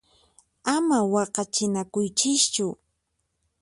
Ama 0.75 0.99
waqachinakuychischu! 1.13 2.67